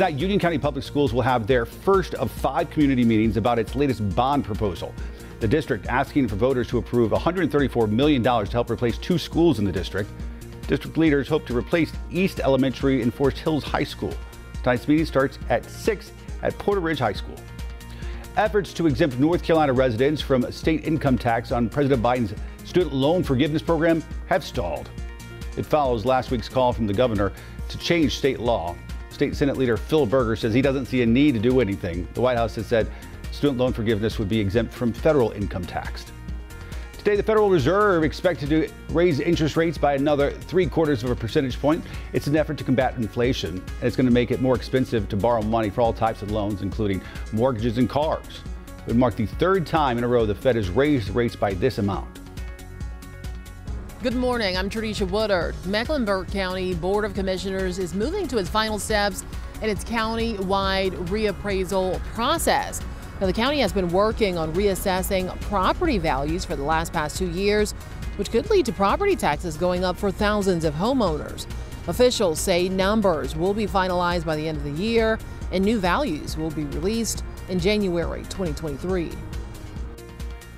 [0.00, 3.74] Tonight, Union County Public Schools will have their first of five community meetings about its
[3.74, 4.94] latest bond proposal.
[5.40, 9.66] The district asking for voters to approve $134 million to help replace two schools in
[9.66, 10.08] the district.
[10.66, 14.14] District leaders hope to replace East Elementary and Forest Hills High School.
[14.62, 16.12] Tonight's meeting starts at 6
[16.42, 17.36] at Porter Ridge High School.
[18.38, 22.32] Efforts to exempt North Carolina residents from state income tax on President Biden's
[22.64, 24.88] student loan forgiveness program have stalled.
[25.58, 27.34] It follows last week's call from the governor
[27.68, 28.74] to change state law.
[29.20, 32.08] State Senate leader Phil Berger says he doesn't see a need to do anything.
[32.14, 32.90] The White House has said
[33.32, 36.06] student loan forgiveness would be exempt from federal income tax.
[36.96, 41.14] Today, the Federal Reserve expected to raise interest rates by another three quarters of a
[41.14, 41.84] percentage point.
[42.14, 45.18] It's an effort to combat inflation, and it's going to make it more expensive to
[45.18, 47.02] borrow money for all types of loans, including
[47.34, 48.40] mortgages and cars.
[48.78, 51.52] It would mark the third time in a row the Fed has raised rates by
[51.52, 52.19] this amount.
[54.02, 54.56] Good morning.
[54.56, 55.54] I'm Tradisha Woodard.
[55.66, 59.26] Mecklenburg County Board of Commissioners is moving to its final steps
[59.60, 62.80] in its county-wide reappraisal process.
[63.20, 67.28] Now, the county has been working on reassessing property values for the last past two
[67.28, 67.72] years,
[68.16, 71.46] which could lead to property taxes going up for thousands of homeowners.
[71.86, 75.18] Officials say numbers will be finalized by the end of the year
[75.52, 79.10] and new values will be released in January 2023.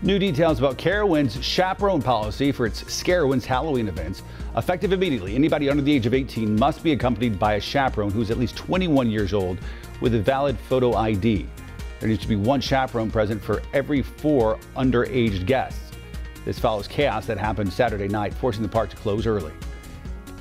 [0.05, 4.25] New details about Carowinds chaperone policy for its Scarowinds Halloween events.
[4.57, 8.29] Effective immediately, anybody under the age of 18 must be accompanied by a chaperone who's
[8.33, 9.59] at least 21 years old
[10.01, 11.47] with a valid photo ID.
[12.01, 15.93] There needs to be one chaperone present for every four underage guests.
[16.45, 19.53] This follows chaos that happened Saturday night, forcing the park to close early.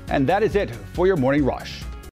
[0.08, 1.84] And that is it for your morning rush.